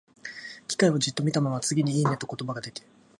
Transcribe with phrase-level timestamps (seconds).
[0.67, 2.81] 機械をじっと見たまま、次に、「いいね」と言葉が出て、